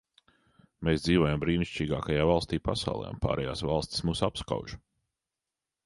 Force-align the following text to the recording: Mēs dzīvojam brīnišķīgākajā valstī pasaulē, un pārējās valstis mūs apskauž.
Mēs 0.87 1.03
dzīvojam 1.07 1.43
brīnišķīgākajā 1.43 2.25
valstī 2.31 2.61
pasaulē, 2.71 3.13
un 3.17 3.23
pārējās 3.27 3.65
valstis 3.73 4.05
mūs 4.09 4.27
apskauž. 4.31 4.79